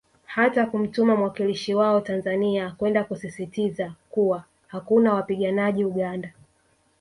[0.25, 6.31] Hata kumtuma mwakilishi wao Tanzania kwenda kusisisitiza kuwa hakuna wapiganajji Uganda